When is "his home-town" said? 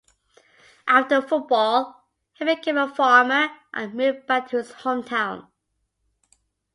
4.57-5.47